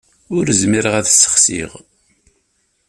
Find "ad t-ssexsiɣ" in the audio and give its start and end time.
0.99-1.71